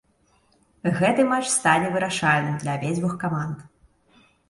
Гэты 1.01 1.21
матч 1.33 1.47
стане 1.57 1.93
вырашальным 1.99 2.59
для 2.65 2.71
абедзвюх 2.79 3.13
каманд. 3.25 3.57